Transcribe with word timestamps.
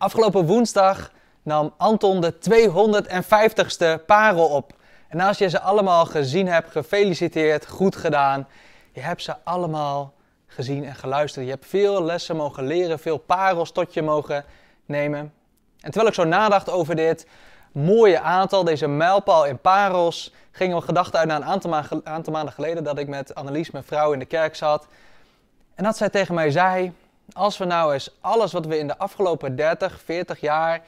Afgelopen 0.00 0.46
woensdag 0.46 1.12
nam 1.42 1.74
Anton 1.76 2.20
de 2.20 2.34
250ste 2.34 4.04
parel 4.06 4.46
op. 4.46 4.72
En 5.08 5.20
als 5.20 5.38
je 5.38 5.48
ze 5.48 5.60
allemaal 5.60 6.06
gezien 6.06 6.48
hebt, 6.48 6.70
gefeliciteerd, 6.70 7.66
goed 7.66 7.96
gedaan. 7.96 8.48
Je 8.92 9.00
hebt 9.00 9.22
ze 9.22 9.34
allemaal 9.44 10.14
gezien 10.46 10.84
en 10.84 10.94
geluisterd. 10.94 11.44
Je 11.44 11.50
hebt 11.50 11.66
veel 11.66 12.02
lessen 12.02 12.36
mogen 12.36 12.66
leren, 12.66 12.98
veel 12.98 13.18
parels 13.18 13.72
tot 13.72 13.94
je 13.94 14.02
mogen 14.02 14.44
nemen. 14.86 15.20
En 15.80 15.90
terwijl 15.90 16.06
ik 16.06 16.14
zo 16.14 16.24
nadacht 16.24 16.70
over 16.70 16.96
dit 16.96 17.26
mooie 17.72 18.20
aantal, 18.20 18.64
deze 18.64 18.88
mijlpaal 18.88 19.46
in 19.46 19.58
parels, 19.58 20.32
gingen 20.50 20.76
we 20.76 20.82
gedachten 20.82 21.18
uit 21.18 21.28
naar 21.28 21.40
een 21.40 21.44
aantal, 21.44 21.84
aantal 22.04 22.32
maanden 22.32 22.54
geleden 22.54 22.84
dat 22.84 22.98
ik 22.98 23.08
met 23.08 23.34
Annelies, 23.34 23.70
mijn 23.70 23.84
vrouw, 23.84 24.12
in 24.12 24.18
de 24.18 24.24
kerk 24.24 24.56
zat. 24.56 24.86
En 25.74 25.84
dat 25.84 25.96
zij 25.96 26.08
tegen 26.08 26.34
mij 26.34 26.50
zei, 26.50 26.92
als 27.32 27.58
we 27.58 27.64
nou 27.64 27.92
eens 27.92 28.16
alles 28.20 28.52
wat 28.52 28.66
we 28.66 28.78
in 28.78 28.86
de 28.86 28.98
afgelopen 28.98 29.56
30, 29.56 30.00
40 30.00 30.40
jaar 30.40 30.82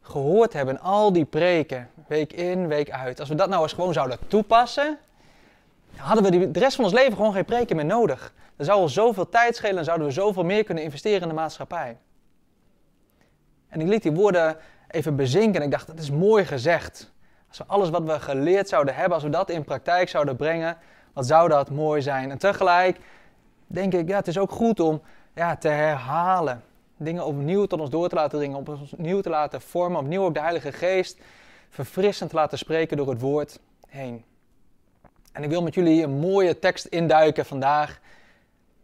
gehoord 0.00 0.52
hebben, 0.52 0.80
al 0.80 1.12
die 1.12 1.24
preken, 1.24 1.90
week 2.06 2.32
in, 2.32 2.68
week 2.68 2.90
uit, 2.90 3.20
als 3.20 3.28
we 3.28 3.34
dat 3.34 3.48
nou 3.48 3.62
eens 3.62 3.72
gewoon 3.72 3.92
zouden 3.92 4.18
toepassen, 4.26 4.98
hadden 5.96 6.24
we 6.24 6.50
de 6.50 6.58
rest 6.58 6.76
van 6.76 6.84
ons 6.84 6.94
leven 6.94 7.16
gewoon 7.16 7.32
geen 7.32 7.44
preken 7.44 7.76
meer 7.76 7.84
nodig. 7.84 8.32
Dan 8.56 8.66
zou 8.66 8.80
ons 8.80 8.92
zoveel 8.92 9.28
tijd 9.28 9.56
schelen 9.56 9.78
en 9.78 9.84
zouden 9.84 10.06
we 10.06 10.12
zoveel 10.12 10.44
meer 10.44 10.64
kunnen 10.64 10.84
investeren 10.84 11.22
in 11.22 11.28
de 11.28 11.34
maatschappij. 11.34 11.96
En 13.68 13.80
ik 13.80 13.86
liet 13.86 14.02
die 14.02 14.12
woorden 14.12 14.56
even 14.88 15.16
bezinken 15.16 15.60
en 15.60 15.66
ik 15.66 15.70
dacht, 15.70 15.86
dat 15.86 15.98
is 15.98 16.10
mooi 16.10 16.44
gezegd. 16.44 17.12
Als 17.48 17.58
we 17.58 17.64
alles 17.66 17.90
wat 17.90 18.02
we 18.02 18.20
geleerd 18.20 18.68
zouden 18.68 18.94
hebben, 18.94 19.14
als 19.14 19.22
we 19.22 19.30
dat 19.30 19.50
in 19.50 19.64
praktijk 19.64 20.08
zouden 20.08 20.36
brengen, 20.36 20.76
wat 21.12 21.26
zou 21.26 21.48
dat 21.48 21.70
mooi 21.70 22.02
zijn. 22.02 22.30
En 22.30 22.38
tegelijk 22.38 22.98
denk 23.66 23.94
ik, 23.94 24.08
ja, 24.08 24.16
het 24.16 24.28
is 24.28 24.38
ook 24.38 24.50
goed 24.50 24.80
om 24.80 25.02
ja, 25.34 25.56
te 25.56 25.68
herhalen. 25.68 26.62
Dingen 26.96 27.26
opnieuw 27.26 27.66
tot 27.66 27.80
ons 27.80 27.90
door 27.90 28.08
te 28.08 28.14
laten 28.14 28.38
dringen, 28.38 28.66
opnieuw 28.92 29.20
te 29.20 29.30
laten 29.30 29.60
vormen, 29.60 30.00
opnieuw 30.00 30.24
ook 30.24 30.34
de 30.34 30.40
Heilige 30.40 30.72
Geest 30.72 31.18
verfrissend 31.68 32.30
te 32.30 32.36
laten 32.36 32.58
spreken 32.58 32.96
door 32.96 33.08
het 33.08 33.20
woord 33.20 33.60
heen. 33.88 34.24
En 35.32 35.42
ik 35.42 35.50
wil 35.50 35.62
met 35.62 35.74
jullie 35.74 36.02
een 36.02 36.18
mooie 36.18 36.58
tekst 36.58 36.84
induiken 36.84 37.46
vandaag. 37.46 38.00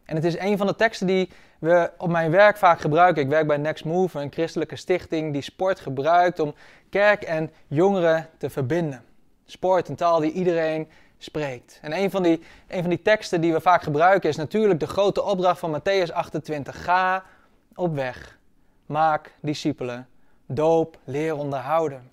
En 0.05 0.15
het 0.15 0.25
is 0.25 0.39
een 0.39 0.57
van 0.57 0.67
de 0.67 0.77
teksten 0.77 1.07
die 1.07 1.29
we 1.59 1.91
op 1.99 2.09
mijn 2.09 2.31
werk 2.31 2.57
vaak 2.57 2.81
gebruiken. 2.81 3.23
Ik 3.23 3.29
werk 3.29 3.47
bij 3.47 3.57
Next 3.57 3.85
Move, 3.85 4.21
een 4.21 4.33
christelijke 4.33 4.77
stichting 4.77 5.33
die 5.33 5.43
sport 5.43 5.81
gebruikt 5.81 6.41
om 6.41 6.55
kerk 6.91 7.23
en 7.23 7.51
jongeren 7.67 8.29
te 8.39 8.51
verbinden. 8.51 9.05
Sport, 9.45 9.89
een 9.89 9.97
taal 9.97 10.21
die 10.21 10.33
iedereen 10.33 10.89
spreekt. 11.19 11.79
En 11.83 11.93
een 11.93 12.11
van, 12.11 12.23
die, 12.23 12.43
een 12.69 12.81
van 12.81 12.91
die 12.91 13.03
teksten 13.03 13.41
die 13.41 13.53
we 13.53 13.61
vaak 13.61 13.83
gebruiken 13.83 14.29
is 14.29 14.37
natuurlijk 14.37 14.81
de 14.81 14.87
grote 14.87 15.23
opdracht 15.23 15.59
van 15.59 15.81
Matthäus 15.81 16.13
28. 16.13 16.85
Ga 16.85 17.25
op 17.75 17.95
weg, 17.95 18.39
maak 18.87 19.33
discipelen, 19.41 20.09
doop, 20.47 20.99
leer 21.05 21.37
onderhouden. 21.37 22.11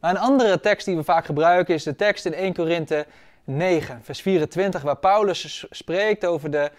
Maar 0.00 0.10
een 0.10 0.20
andere 0.20 0.60
tekst 0.60 0.86
die 0.86 0.96
we 0.96 1.04
vaak 1.04 1.24
gebruiken 1.24 1.74
is 1.74 1.82
de 1.82 1.96
tekst 1.96 2.26
in 2.26 2.34
1 2.34 2.54
Korinthe 2.54 3.06
9, 3.44 4.00
vers 4.02 4.20
24, 4.20 4.82
waar 4.82 4.96
Paulus 4.96 5.66
spreekt 5.70 6.26
over 6.26 6.50
de 6.50 6.70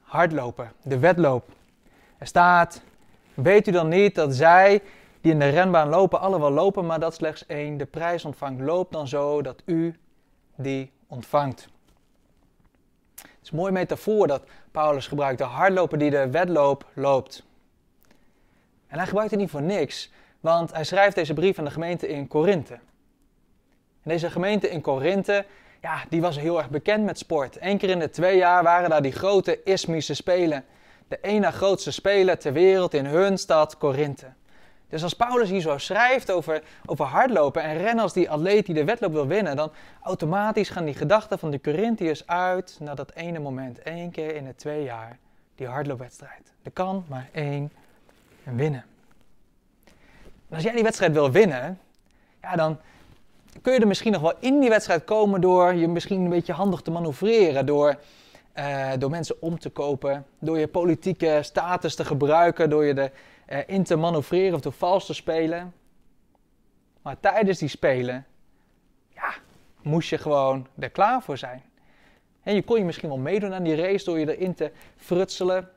hardloper, 0.00 0.72
de 0.82 0.98
wedloop. 0.98 1.48
Er 2.18 2.26
staat, 2.26 2.82
weet 3.34 3.68
u 3.68 3.70
dan 3.70 3.88
niet 3.88 4.14
dat 4.14 4.34
zij 4.34 4.82
die 5.20 5.32
in 5.32 5.38
de 5.38 5.48
renbaan 5.48 5.88
lopen, 5.88 6.20
alle 6.20 6.40
wel 6.40 6.50
lopen, 6.50 6.86
maar 6.86 7.00
dat 7.00 7.14
slechts 7.14 7.46
één 7.46 7.76
de 7.76 7.86
prijs 7.86 8.24
ontvangt. 8.24 8.60
Loop 8.60 8.92
dan 8.92 9.08
zo 9.08 9.42
dat 9.42 9.62
u 9.64 9.98
die 10.54 10.92
ontvangt. 11.06 11.68
Het 13.14 13.42
is 13.42 13.50
een 13.50 13.56
mooie 13.56 13.72
metafoor 13.72 14.26
dat 14.26 14.42
Paulus 14.70 15.06
gebruikt, 15.06 15.38
de 15.38 15.44
hardloper 15.44 15.98
die 15.98 16.10
de 16.10 16.30
wedloop 16.30 16.86
loopt. 16.94 17.44
En 18.86 18.96
hij 18.96 19.06
gebruikt 19.06 19.30
het 19.30 19.40
niet 19.40 19.50
voor 19.50 19.62
niks, 19.62 20.10
want 20.40 20.72
hij 20.72 20.84
schrijft 20.84 21.14
deze 21.14 21.34
brief 21.34 21.58
aan 21.58 21.64
de 21.64 21.70
gemeente 21.70 22.08
in 22.08 22.28
Korinthe. 22.28 22.74
En 24.02 24.10
deze 24.10 24.30
gemeente 24.30 24.70
in 24.70 24.80
Korinthe, 24.80 25.46
ja, 25.80 26.04
die 26.08 26.20
was 26.20 26.38
heel 26.38 26.58
erg 26.58 26.70
bekend 26.70 27.04
met 27.04 27.18
sport. 27.18 27.56
Eén 27.60 27.78
keer 27.78 27.90
in 27.90 27.98
de 27.98 28.10
twee 28.10 28.36
jaar 28.36 28.62
waren 28.62 28.90
daar 28.90 29.02
die 29.02 29.12
grote 29.12 29.62
Ismische 29.62 30.14
Spelen. 30.14 30.64
De 31.08 31.18
ene 31.22 31.50
grootste 31.52 31.90
spelen 31.90 32.38
ter 32.38 32.52
wereld 32.52 32.94
in 32.94 33.06
hun 33.06 33.38
stad 33.38 33.78
Korinthe. 33.78 34.26
Dus 34.94 35.02
als 35.02 35.14
Paulus 35.14 35.50
hier 35.50 35.60
zo 35.60 35.78
schrijft 35.78 36.30
over, 36.30 36.62
over 36.86 37.04
hardlopen 37.04 37.62
en 37.62 37.76
rennen 37.76 38.02
als 38.02 38.12
die 38.12 38.30
atleet 38.30 38.66
die 38.66 38.74
de 38.74 38.84
wedloop 38.84 39.12
wil 39.12 39.26
winnen, 39.26 39.56
dan 39.56 39.72
automatisch 40.02 40.68
gaan 40.68 40.84
die 40.84 40.94
gedachten 40.94 41.38
van 41.38 41.50
de 41.50 41.60
Corinthiërs 41.60 42.26
uit 42.26 42.76
naar 42.80 42.96
dat 42.96 43.12
ene 43.14 43.38
moment. 43.38 43.78
één 43.78 44.10
keer 44.10 44.34
in 44.34 44.44
de 44.44 44.54
twee 44.54 44.82
jaar, 44.82 45.18
die 45.54 45.66
hardloopwedstrijd. 45.66 46.52
Er 46.62 46.70
kan 46.70 47.04
maar 47.08 47.28
één 47.32 47.72
winnen. 48.42 48.84
En 50.48 50.54
als 50.54 50.62
jij 50.62 50.72
die 50.72 50.82
wedstrijd 50.82 51.12
wil 51.12 51.30
winnen, 51.30 51.78
ja, 52.42 52.56
dan 52.56 52.78
kun 53.62 53.72
je 53.72 53.80
er 53.80 53.86
misschien 53.86 54.12
nog 54.12 54.22
wel 54.22 54.34
in 54.38 54.60
die 54.60 54.68
wedstrijd 54.68 55.04
komen 55.04 55.40
door 55.40 55.74
je 55.74 55.88
misschien 55.88 56.20
een 56.20 56.30
beetje 56.30 56.52
handig 56.52 56.80
te 56.80 56.90
manoeuvreren. 56.90 57.66
Door, 57.66 57.96
uh, 58.58 58.90
door 58.98 59.10
mensen 59.10 59.42
om 59.42 59.58
te 59.58 59.70
kopen, 59.70 60.26
door 60.38 60.58
je 60.58 60.68
politieke 60.68 61.38
status 61.42 61.94
te 61.94 62.04
gebruiken, 62.04 62.70
door 62.70 62.84
je 62.84 62.98
erin 62.98 63.10
uh, 63.48 63.80
te 63.80 63.96
manoeuvreren 63.96 64.54
of 64.54 64.60
door 64.60 64.72
vals 64.72 65.06
te 65.06 65.14
spelen. 65.14 65.74
Maar 67.02 67.20
tijdens 67.20 67.58
die 67.58 67.68
spelen, 67.68 68.26
ja, 69.08 69.34
moest 69.82 70.08
je 70.08 70.18
gewoon 70.18 70.66
er 70.78 70.90
klaar 70.90 71.22
voor 71.22 71.38
zijn. 71.38 71.62
En 72.42 72.54
je 72.54 72.62
kon 72.62 72.78
je 72.78 72.84
misschien 72.84 73.08
wel 73.08 73.18
meedoen 73.18 73.54
aan 73.54 73.62
die 73.62 73.74
race 73.74 74.04
door 74.04 74.18
je 74.18 74.36
erin 74.36 74.54
te 74.54 74.70
frutselen. 74.96 75.68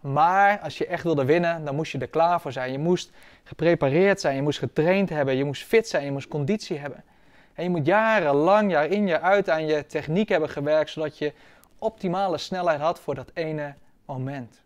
Maar 0.00 0.60
als 0.60 0.78
je 0.78 0.86
echt 0.86 1.02
wilde 1.02 1.24
winnen, 1.24 1.64
dan 1.64 1.74
moest 1.74 1.92
je 1.92 1.98
er 1.98 2.08
klaar 2.08 2.40
voor 2.40 2.52
zijn. 2.52 2.72
Je 2.72 2.78
moest 2.78 3.10
geprepareerd 3.44 4.20
zijn, 4.20 4.36
je 4.36 4.42
moest 4.42 4.58
getraind 4.58 5.08
hebben, 5.08 5.36
je 5.36 5.44
moest 5.44 5.64
fit 5.64 5.88
zijn, 5.88 6.04
je 6.04 6.12
moest 6.12 6.28
conditie 6.28 6.78
hebben. 6.78 7.04
En 7.54 7.64
je 7.64 7.70
moet 7.70 7.86
jarenlang, 7.86 8.70
jaar 8.70 8.86
in, 8.86 9.06
jaar 9.06 9.20
uit 9.20 9.50
aan 9.50 9.66
je 9.66 9.86
techniek 9.86 10.28
hebben 10.28 10.48
gewerkt, 10.48 10.90
zodat 10.90 11.18
je 11.18 11.32
optimale 11.78 12.38
snelheid 12.38 12.80
had 12.80 13.00
voor 13.00 13.14
dat 13.14 13.30
ene 13.34 13.74
moment. 14.04 14.61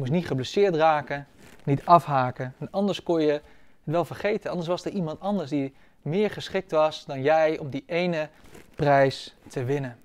Moest 0.00 0.12
niet 0.12 0.26
geblesseerd 0.26 0.74
raken, 0.74 1.26
niet 1.64 1.84
afhaken. 1.84 2.54
En 2.58 2.70
anders 2.70 3.02
kon 3.02 3.20
je 3.20 3.32
het 3.32 3.42
wel 3.82 4.04
vergeten. 4.04 4.50
Anders 4.50 4.68
was 4.68 4.84
er 4.84 4.90
iemand 4.90 5.20
anders 5.20 5.50
die 5.50 5.74
meer 6.02 6.30
geschikt 6.30 6.70
was 6.70 7.04
dan 7.04 7.22
jij 7.22 7.58
om 7.58 7.70
die 7.70 7.84
ene 7.86 8.28
prijs 8.74 9.36
te 9.48 9.64
winnen. 9.64 9.98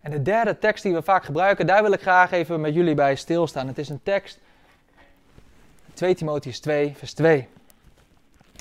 En 0.00 0.10
de 0.10 0.22
derde 0.22 0.58
tekst 0.58 0.82
die 0.82 0.94
we 0.94 1.02
vaak 1.02 1.24
gebruiken, 1.24 1.66
daar 1.66 1.82
wil 1.82 1.92
ik 1.92 2.00
graag 2.00 2.30
even 2.30 2.60
met 2.60 2.74
jullie 2.74 2.94
bij 2.94 3.16
stilstaan. 3.16 3.66
Het 3.66 3.78
is 3.78 3.88
een 3.88 4.02
tekst, 4.02 4.38
2 5.94 6.14
Timotheus 6.14 6.60
2, 6.60 6.94
vers 6.96 7.14
2. 7.14 7.48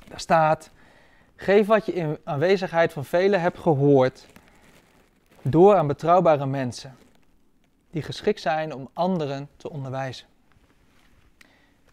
Daar 0.08 0.20
staat, 0.20 0.70
geef 1.36 1.68
wat 1.68 1.86
je 1.86 1.94
in 1.94 2.18
aanwezigheid 2.24 2.94
van 2.94 3.06
velen 3.06 3.42
hebt 3.42 3.60
gehoord, 3.60 4.26
door 5.42 5.76
aan 5.76 5.88
betrouwbare 5.88 6.46
mensen, 6.46 6.98
die 7.96 8.04
geschikt 8.04 8.42
zijn 8.42 8.74
om 8.74 8.90
anderen 8.94 9.50
te 9.58 9.70
onderwijzen. 9.70 10.28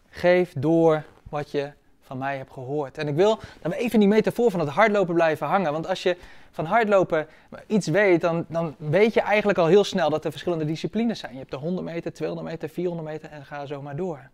Geef 0.09 0.53
door 0.57 1.03
wat 1.29 1.51
je 1.51 1.71
van 2.01 2.17
mij 2.17 2.37
hebt 2.37 2.51
gehoord. 2.51 2.97
En 2.97 3.07
ik 3.07 3.15
wil 3.15 3.39
we 3.61 3.75
even 3.75 3.99
die 3.99 4.07
metafoor 4.07 4.51
van 4.51 4.59
het 4.59 4.69
hardlopen 4.69 5.13
blijven 5.13 5.47
hangen. 5.47 5.71
Want 5.71 5.87
als 5.87 6.03
je 6.03 6.17
van 6.51 6.65
hardlopen 6.65 7.27
iets 7.67 7.87
weet, 7.87 8.21
dan, 8.21 8.45
dan 8.47 8.75
weet 8.77 9.13
je 9.13 9.21
eigenlijk 9.21 9.57
al 9.57 9.65
heel 9.65 9.83
snel 9.83 10.09
dat 10.09 10.25
er 10.25 10.31
verschillende 10.31 10.65
disciplines 10.65 11.19
zijn. 11.19 11.31
Je 11.31 11.37
hebt 11.37 11.51
de 11.51 11.57
100 11.57 11.85
meter, 11.85 12.13
200 12.13 12.49
meter, 12.49 12.69
400 12.69 13.07
meter 13.07 13.29
en 13.29 13.45
ga 13.45 13.65
zo 13.65 13.81
maar 13.81 13.95
door. 13.95 14.29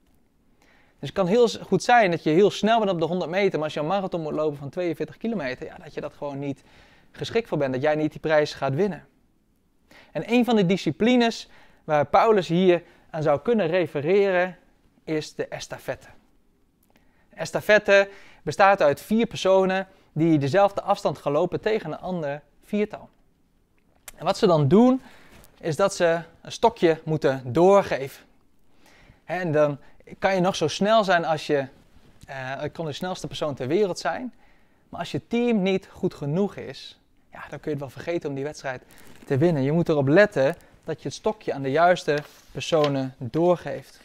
Dus 1.00 1.10
het 1.10 1.18
kan 1.18 1.28
heel 1.28 1.48
goed 1.48 1.84
zijn 1.84 2.12
dat 2.12 2.24
je 2.24 2.30
heel 2.30 2.52
snel 2.52 2.80
bent 2.80 2.92
op 2.92 3.00
de 3.00 3.06
100 3.06 3.32
meter, 3.32 3.54
maar 3.54 3.64
als 3.64 3.74
je 3.74 3.80
een 3.80 3.88
marathon 3.88 4.22
moet 4.22 4.34
lopen 4.34 4.58
van 4.58 4.70
42 4.70 5.18
kilometer, 5.18 5.66
ja, 5.66 5.78
dat 5.84 5.94
je 5.94 6.02
dat 6.02 6.14
gewoon 6.14 6.40
niet 6.40 6.64
geschikt 7.12 7.48
voor 7.48 7.58
bent, 7.58 7.74
dat 7.74 7.82
jij 7.82 7.96
niet 7.96 8.12
die 8.12 8.20
prijs 8.20 8.54
gaat 8.54 8.76
winnen. 8.76 9.08
En 10.12 10.32
een 10.32 10.46
van 10.46 10.56
de 10.56 10.66
disciplines 10.66 11.50
waar 11.84 12.06
Paulus 12.06 12.48
hier 12.48 12.84
aan 13.10 13.24
zou 13.24 13.40
kunnen 13.40 13.68
refereren, 13.68 14.58
is 15.04 15.36
de 15.36 15.48
estafette. 15.48 16.08
De 17.30 17.36
estafette 17.36 18.10
bestaat 18.44 18.82
uit 18.82 19.02
vier 19.02 19.26
personen 19.26 19.88
die 20.14 20.38
dezelfde 20.38 20.82
afstand 20.82 21.18
gaan 21.18 21.32
lopen 21.32 21.62
tegen 21.62 21.92
een 21.92 22.00
ander 22.00 22.42
viertal. 22.64 23.10
En 24.16 24.26
wat 24.26 24.38
ze 24.38 24.48
dan 24.48 24.68
doen, 24.68 25.02
is 25.60 25.76
dat 25.76 25.96
ze 25.96 26.22
een 26.42 26.52
stokje 26.52 27.02
moeten 27.04 27.42
doorgeven. 27.46 28.26
En 29.26 29.52
dan 29.52 29.80
kan 30.20 30.36
je 30.36 30.42
nog 30.42 30.56
zo 30.56 30.68
snel 30.68 31.04
zijn 31.04 31.26
als 31.26 31.48
je, 31.48 31.68
uh, 32.30 32.62
kan 32.72 32.86
de 32.86 32.94
snelste 32.94 33.28
persoon 33.28 33.56
ter 33.56 33.68
wereld 33.68 34.00
zijn. 34.00 34.34
Maar 34.90 35.00
als 35.00 35.12
je 35.12 35.28
team 35.28 35.62
niet 35.62 35.88
goed 35.92 36.14
genoeg 36.14 36.56
is, 36.56 36.99
ja, 37.32 37.40
dan 37.50 37.60
kun 37.60 37.72
je 37.72 37.78
het 37.78 37.80
wel 37.80 37.90
vergeten 37.90 38.30
om 38.30 38.36
die 38.36 38.44
wedstrijd 38.44 38.82
te 39.26 39.38
winnen. 39.38 39.64
Je 39.64 39.72
moet 39.72 39.90
erop 39.90 40.08
letten 40.08 40.56
dat 40.84 41.02
je 41.02 41.08
het 41.08 41.18
stokje 41.18 41.54
aan 41.54 41.62
de 41.62 41.72
juiste 41.72 42.18
personen 42.52 43.16
doorgeeft. 43.18 44.00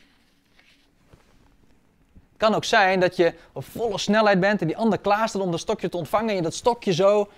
Het 2.12 2.42
kan 2.42 2.54
ook 2.54 2.64
zijn 2.64 3.00
dat 3.00 3.16
je 3.16 3.34
op 3.52 3.64
volle 3.64 3.98
snelheid 3.98 4.40
bent 4.40 4.60
en 4.60 4.66
die 4.66 4.76
ander 4.76 4.98
klaar 4.98 5.28
staat 5.28 5.42
om 5.42 5.50
dat 5.50 5.60
stokje 5.60 5.88
te 5.88 5.96
ontvangen 5.96 6.28
en 6.28 6.36
je 6.36 6.42
dat 6.42 6.54
stokje 6.54 6.92
zo 6.92 7.28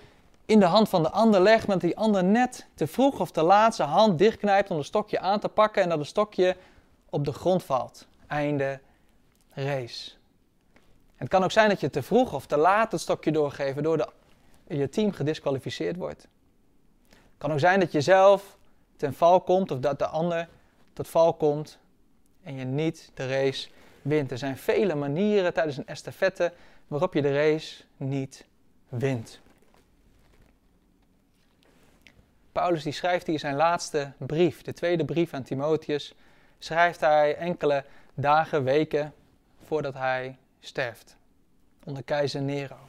in 0.45 0.59
de 0.59 0.65
hand 0.65 0.89
van 0.89 1.03
de 1.03 1.09
ander 1.09 1.41
legt, 1.41 1.67
maar 1.67 1.79
dat 1.79 1.89
die 1.89 1.97
ander 1.97 2.23
net 2.23 2.65
te 2.73 2.87
vroeg 2.87 3.19
of 3.19 3.31
te 3.31 3.41
laat 3.41 3.75
zijn 3.75 3.89
hand 3.89 4.17
dichtknijpt 4.17 4.69
om 4.69 4.77
het 4.77 4.85
stokje 4.85 5.19
aan 5.19 5.39
te 5.39 5.49
pakken 5.49 5.83
en 5.83 5.89
dat 5.89 5.97
het 5.97 6.07
stokje 6.07 6.55
op 7.09 7.25
de 7.25 7.33
grond 7.33 7.63
valt. 7.63 8.07
Einde 8.27 8.79
race. 9.53 10.11
Het 11.15 11.29
kan 11.29 11.43
ook 11.43 11.51
zijn 11.51 11.69
dat 11.69 11.79
je 11.79 11.89
te 11.89 12.03
vroeg 12.03 12.33
of 12.33 12.45
te 12.45 12.57
laat 12.57 12.91
het 12.91 13.01
stokje 13.01 13.31
doorgeeft, 13.31 13.83
door 13.83 13.97
de, 13.97 14.07
je 14.67 14.89
team 14.89 15.11
gedisqualificeerd 15.11 15.95
wordt. 15.95 16.27
Het 17.09 17.37
kan 17.37 17.51
ook 17.51 17.59
zijn 17.59 17.79
dat 17.79 17.91
je 17.91 18.01
zelf 18.01 18.57
ten 18.95 19.13
val 19.13 19.41
komt 19.41 19.71
of 19.71 19.79
dat 19.79 19.99
de 19.99 20.07
ander 20.07 20.47
tot 20.93 21.07
val 21.07 21.33
komt 21.33 21.79
en 22.43 22.55
je 22.55 22.65
niet 22.65 23.11
de 23.13 23.27
race 23.27 23.69
wint. 24.01 24.31
Er 24.31 24.37
zijn 24.37 24.57
vele 24.57 24.95
manieren 24.95 25.53
tijdens 25.53 25.77
een 25.77 25.87
estafette 25.87 26.53
waarop 26.87 27.13
je 27.13 27.21
de 27.21 27.33
race 27.33 27.83
niet 27.97 28.45
wint. 28.89 29.39
Paulus 32.51 32.83
die 32.83 32.93
schrijft 32.93 33.27
hier 33.27 33.39
zijn 33.39 33.55
laatste 33.55 34.11
brief, 34.17 34.61
de 34.61 34.73
tweede 34.73 35.05
brief 35.05 35.33
aan 35.33 35.43
Timotheus, 35.43 36.15
schrijft 36.59 36.99
hij 36.99 37.35
enkele 37.35 37.83
dagen, 38.13 38.63
weken 38.63 39.13
voordat 39.65 39.93
hij 39.93 40.37
sterft 40.59 41.15
onder 41.83 42.03
keizer 42.03 42.41
Nero. 42.41 42.86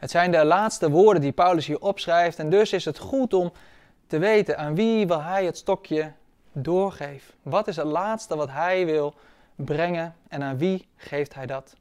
Het 0.00 0.10
zijn 0.10 0.30
de 0.30 0.44
laatste 0.44 0.90
woorden 0.90 1.22
die 1.22 1.32
Paulus 1.32 1.66
hier 1.66 1.80
opschrijft 1.80 2.38
en 2.38 2.50
dus 2.50 2.72
is 2.72 2.84
het 2.84 2.98
goed 2.98 3.34
om 3.34 3.52
te 4.06 4.18
weten 4.18 4.58
aan 4.58 4.74
wie 4.74 5.06
wil 5.06 5.22
hij 5.22 5.44
het 5.44 5.56
stokje 5.56 6.12
doorgeven. 6.52 7.34
Wat 7.42 7.68
is 7.68 7.76
het 7.76 7.86
laatste 7.86 8.36
wat 8.36 8.50
hij 8.50 8.86
wil 8.86 9.14
brengen 9.54 10.16
en 10.28 10.42
aan 10.42 10.58
wie 10.58 10.88
geeft 10.96 11.34
hij 11.34 11.46
dat? 11.46 11.76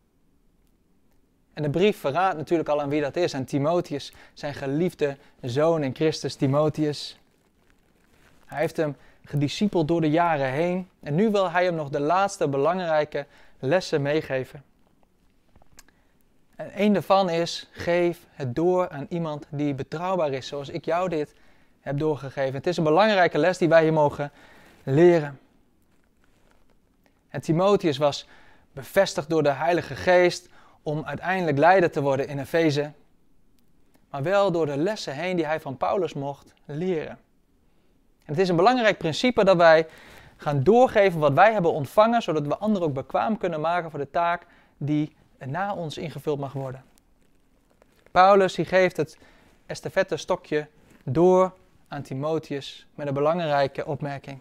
En 1.53 1.63
de 1.63 1.69
brief 1.69 1.99
verraadt 1.99 2.37
natuurlijk 2.37 2.69
al 2.69 2.81
aan 2.81 2.89
wie 2.89 3.01
dat 3.01 3.15
is, 3.15 3.35
aan 3.35 3.45
Timotheus, 3.45 4.13
zijn 4.33 4.53
geliefde 4.53 5.17
zoon 5.41 5.83
in 5.83 5.95
Christus, 5.95 6.35
Timotheus. 6.35 7.19
Hij 8.45 8.59
heeft 8.59 8.77
hem 8.77 8.95
gediscipeld 9.23 9.87
door 9.87 10.01
de 10.01 10.09
jaren 10.09 10.51
heen 10.51 10.89
en 10.99 11.15
nu 11.15 11.29
wil 11.29 11.51
hij 11.51 11.63
hem 11.63 11.75
nog 11.75 11.89
de 11.89 11.99
laatste 11.99 12.47
belangrijke 12.47 13.25
lessen 13.59 14.01
meegeven. 14.01 14.63
En 16.59 16.71
een 16.75 16.93
daarvan 16.93 17.29
is, 17.29 17.67
geef 17.71 18.25
het 18.31 18.55
door 18.55 18.89
aan 18.89 19.05
iemand 19.09 19.45
die 19.49 19.73
betrouwbaar 19.73 20.31
is, 20.31 20.47
zoals 20.47 20.69
ik 20.69 20.85
jou 20.85 21.09
dit 21.09 21.33
heb 21.79 21.99
doorgegeven. 21.99 22.53
Het 22.53 22.67
is 22.67 22.77
een 22.77 22.83
belangrijke 22.83 23.37
les 23.37 23.57
die 23.57 23.69
wij 23.69 23.83
hier 23.83 23.93
mogen 23.93 24.31
leren. 24.83 25.39
En 27.29 27.41
Timotheus 27.41 27.97
was 27.97 28.27
bevestigd 28.71 29.29
door 29.29 29.43
de 29.43 29.51
Heilige 29.51 29.95
Geest 29.95 30.49
om 30.83 31.05
uiteindelijk 31.05 31.57
leider 31.57 31.91
te 31.91 32.01
worden 32.01 32.27
in 32.27 32.39
Efeze, 32.39 32.91
maar 34.09 34.23
wel 34.23 34.51
door 34.51 34.65
de 34.65 34.77
lessen 34.77 35.13
heen 35.13 35.35
die 35.35 35.45
hij 35.45 35.59
van 35.59 35.77
Paulus 35.77 36.13
mocht 36.13 36.53
leren. 36.65 37.17
En 38.25 38.33
het 38.33 38.39
is 38.39 38.49
een 38.49 38.55
belangrijk 38.55 38.97
principe 38.97 39.43
dat 39.43 39.57
wij 39.57 39.87
gaan 40.37 40.63
doorgeven 40.63 41.19
wat 41.19 41.33
wij 41.33 41.53
hebben 41.53 41.71
ontvangen, 41.71 42.21
zodat 42.21 42.47
we 42.47 42.57
anderen 42.57 42.87
ook 42.87 42.93
bekwaam 42.93 43.37
kunnen 43.37 43.61
maken 43.61 43.89
voor 43.89 43.99
de 43.99 44.09
taak 44.09 44.45
die 44.77 45.17
na 45.45 45.73
ons 45.73 45.97
ingevuld 45.97 46.39
mag 46.39 46.53
worden. 46.53 46.83
Paulus 48.11 48.53
die 48.53 48.65
geeft 48.65 48.97
het 48.97 49.17
estafette 49.65 50.17
stokje 50.17 50.67
door 51.03 51.53
aan 51.87 52.01
Timotheus 52.01 52.87
met 52.95 53.07
een 53.07 53.13
belangrijke 53.13 53.85
opmerking. 53.85 54.39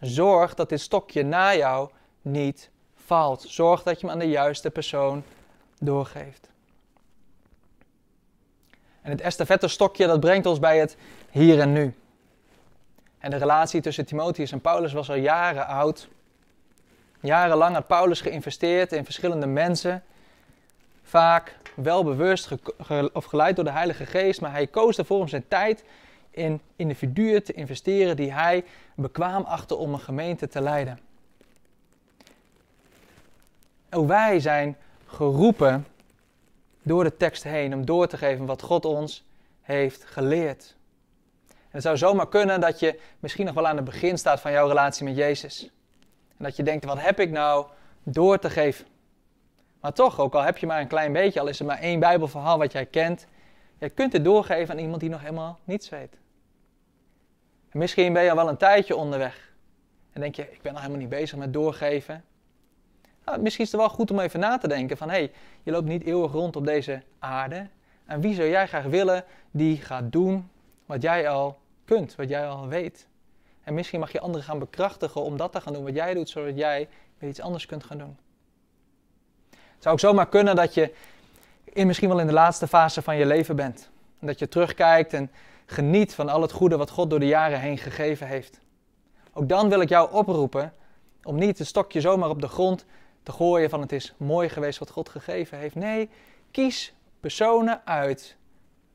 Zorg 0.00 0.54
dat 0.54 0.68
dit 0.68 0.80
stokje 0.80 1.22
na 1.22 1.54
jou 1.54 1.90
niet 2.22 2.70
valt. 2.94 3.44
Zorg 3.48 3.82
dat 3.82 4.00
je 4.00 4.06
hem 4.06 4.14
aan 4.14 4.20
de 4.20 4.28
juiste 4.28 4.70
persoon 4.70 5.22
doorgeeft. 5.78 6.50
En 9.02 9.10
het 9.10 9.20
estafette 9.20 9.68
stokje 9.68 10.06
dat 10.06 10.20
brengt 10.20 10.46
ons 10.46 10.58
bij 10.58 10.78
het 10.78 10.96
hier 11.30 11.60
en 11.60 11.72
nu. 11.72 11.94
En 13.18 13.30
de 13.30 13.36
relatie 13.36 13.80
tussen 13.80 14.06
Timotheus 14.06 14.52
en 14.52 14.60
Paulus 14.60 14.92
was 14.92 15.10
al 15.10 15.16
jaren 15.16 15.66
oud. 15.66 16.08
Jarenlang 17.20 17.74
had 17.74 17.86
Paulus 17.86 18.20
geïnvesteerd 18.20 18.92
in 18.92 19.04
verschillende 19.04 19.46
mensen. 19.46 20.02
Vaak 21.12 21.56
wel 21.74 22.04
bewust 22.04 22.48
of 23.12 23.24
geleid 23.24 23.56
door 23.56 23.64
de 23.64 23.70
Heilige 23.70 24.06
Geest, 24.06 24.40
maar 24.40 24.52
hij 24.52 24.66
koos 24.66 24.98
ervoor 24.98 25.20
om 25.20 25.28
zijn 25.28 25.48
tijd 25.48 25.84
in 26.30 26.60
individuen 26.76 27.44
te 27.44 27.52
investeren 27.52 28.16
die 28.16 28.32
hij 28.32 28.64
bekwaam 28.94 29.42
achtte 29.42 29.74
om 29.74 29.92
een 29.92 30.00
gemeente 30.00 30.48
te 30.48 30.60
leiden. 30.60 30.98
Wij 33.88 34.40
zijn 34.40 34.76
geroepen 35.06 35.86
door 36.82 37.04
de 37.04 37.16
tekst 37.16 37.42
heen 37.42 37.74
om 37.74 37.84
door 37.84 38.06
te 38.06 38.16
geven 38.16 38.46
wat 38.46 38.62
God 38.62 38.84
ons 38.84 39.24
heeft 39.62 40.04
geleerd. 40.04 40.76
En 41.48 41.56
het 41.70 41.82
zou 41.82 41.96
zomaar 41.96 42.28
kunnen 42.28 42.60
dat 42.60 42.80
je 42.80 43.00
misschien 43.20 43.46
nog 43.46 43.54
wel 43.54 43.66
aan 43.66 43.76
het 43.76 43.84
begin 43.84 44.18
staat 44.18 44.40
van 44.40 44.52
jouw 44.52 44.68
relatie 44.68 45.04
met 45.04 45.16
Jezus. 45.16 45.70
En 46.36 46.44
dat 46.44 46.56
je 46.56 46.62
denkt, 46.62 46.84
wat 46.84 47.00
heb 47.00 47.20
ik 47.20 47.30
nou 47.30 47.66
door 48.02 48.38
te 48.38 48.50
geven? 48.50 48.90
Maar 49.82 49.92
toch, 49.92 50.20
ook 50.20 50.34
al 50.34 50.42
heb 50.42 50.58
je 50.58 50.66
maar 50.66 50.80
een 50.80 50.86
klein 50.86 51.12
beetje, 51.12 51.40
al 51.40 51.46
is 51.46 51.60
er 51.60 51.66
maar 51.66 51.78
één 51.78 52.00
Bijbelverhaal 52.00 52.58
wat 52.58 52.72
jij 52.72 52.86
kent, 52.86 53.26
je 53.78 53.88
kunt 53.88 54.12
het 54.12 54.24
doorgeven 54.24 54.74
aan 54.74 54.80
iemand 54.80 55.00
die 55.00 55.10
nog 55.10 55.20
helemaal 55.20 55.58
niets 55.64 55.88
weet. 55.88 56.18
En 57.68 57.78
misschien 57.78 58.12
ben 58.12 58.22
je 58.22 58.30
al 58.30 58.36
wel 58.36 58.48
een 58.48 58.56
tijdje 58.56 58.96
onderweg. 58.96 59.52
En 60.12 60.20
denk 60.20 60.34
je, 60.34 60.42
ik 60.42 60.62
ben 60.62 60.72
nog 60.72 60.80
helemaal 60.80 61.02
niet 61.02 61.10
bezig 61.10 61.38
met 61.38 61.52
doorgeven. 61.52 62.24
Nou, 63.24 63.40
misschien 63.40 63.64
is 63.64 63.72
het 63.72 63.80
wel 63.80 63.90
goed 63.90 64.10
om 64.10 64.18
even 64.18 64.40
na 64.40 64.58
te 64.58 64.68
denken 64.68 64.96
van, 64.96 65.08
hé, 65.10 65.16
hey, 65.16 65.32
je 65.62 65.70
loopt 65.70 65.88
niet 65.88 66.04
eeuwig 66.04 66.32
rond 66.32 66.56
op 66.56 66.64
deze 66.64 67.02
aarde. 67.18 67.68
En 68.04 68.20
wie 68.20 68.34
zou 68.34 68.48
jij 68.48 68.66
graag 68.66 68.84
willen 68.84 69.24
die 69.50 69.76
gaat 69.76 70.12
doen 70.12 70.50
wat 70.86 71.02
jij 71.02 71.28
al 71.28 71.58
kunt, 71.84 72.14
wat 72.14 72.28
jij 72.28 72.48
al 72.48 72.68
weet? 72.68 73.06
En 73.62 73.74
misschien 73.74 74.00
mag 74.00 74.12
je 74.12 74.20
anderen 74.20 74.46
gaan 74.46 74.58
bekrachtigen 74.58 75.22
om 75.22 75.36
dat 75.36 75.52
te 75.52 75.60
gaan 75.60 75.72
doen 75.72 75.84
wat 75.84 75.94
jij 75.94 76.14
doet, 76.14 76.28
zodat 76.28 76.56
jij 76.56 76.88
weer 77.18 77.30
iets 77.30 77.40
anders 77.40 77.66
kunt 77.66 77.84
gaan 77.84 77.98
doen. 77.98 78.16
Het 79.82 79.90
zou 79.90 79.94
ook 79.94 80.12
zomaar 80.12 80.28
kunnen 80.28 80.56
dat 80.56 80.74
je 80.74 80.94
in, 81.64 81.86
misschien 81.86 82.08
wel 82.08 82.20
in 82.20 82.26
de 82.26 82.32
laatste 82.32 82.68
fase 82.68 83.02
van 83.02 83.16
je 83.16 83.26
leven 83.26 83.56
bent. 83.56 83.90
En 84.20 84.26
dat 84.26 84.38
je 84.38 84.48
terugkijkt 84.48 85.12
en 85.12 85.30
geniet 85.66 86.14
van 86.14 86.28
al 86.28 86.42
het 86.42 86.52
goede 86.52 86.76
wat 86.76 86.90
God 86.90 87.10
door 87.10 87.20
de 87.20 87.26
jaren 87.26 87.60
heen 87.60 87.78
gegeven 87.78 88.26
heeft. 88.26 88.60
Ook 89.32 89.48
dan 89.48 89.68
wil 89.68 89.80
ik 89.80 89.88
jou 89.88 90.12
oproepen 90.12 90.72
om 91.22 91.36
niet 91.38 91.58
het 91.58 91.66
stokje 91.66 92.00
zomaar 92.00 92.28
op 92.28 92.40
de 92.40 92.48
grond 92.48 92.84
te 93.22 93.32
gooien 93.32 93.70
van 93.70 93.80
het 93.80 93.92
is 93.92 94.14
mooi 94.16 94.48
geweest 94.48 94.78
wat 94.78 94.90
God 94.90 95.08
gegeven 95.08 95.58
heeft. 95.58 95.74
Nee, 95.74 96.10
kies 96.50 96.94
personen 97.20 97.80
uit 97.84 98.36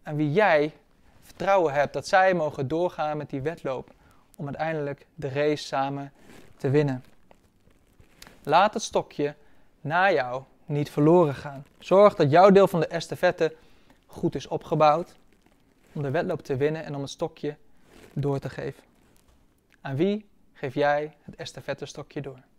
aan 0.04 0.16
wie 0.16 0.32
jij 0.32 0.74
vertrouwen 1.22 1.74
hebt 1.74 1.94
dat 1.94 2.08
zij 2.08 2.34
mogen 2.34 2.68
doorgaan 2.68 3.18
met 3.18 3.30
die 3.30 3.42
wedloop 3.42 3.90
om 4.36 4.46
uiteindelijk 4.46 5.06
de 5.16 5.30
race 5.30 5.64
samen 5.64 6.14
te 6.58 6.70
winnen. 6.70 7.04
Laat 8.44 8.74
het 8.74 8.84
stokje 8.84 9.36
na 9.82 10.12
jou 10.12 10.44
niet 10.68 10.90
verloren 10.90 11.36
gaan. 11.36 11.66
Zorg 11.80 12.16
dat 12.16 12.32
jouw 12.32 12.50
deel 12.50 12.68
van 12.68 12.80
de 12.80 12.88
estafette 12.88 13.56
goed 14.06 14.36
is 14.36 14.48
opgebouwd 14.48 15.16
om 15.94 16.02
de 16.02 16.12
wedloop 16.12 16.42
te 16.42 16.56
winnen 16.56 16.84
en 16.84 16.96
om 16.96 17.02
het 17.02 17.10
stokje 17.10 17.56
door 18.14 18.40
te 18.40 18.50
geven. 18.50 18.84
Aan 19.82 19.96
wie 19.96 20.26
geef 20.54 20.74
jij 20.74 21.16
het 21.22 21.36
estafette 21.36 21.86
stokje 21.86 22.22
door? 22.22 22.40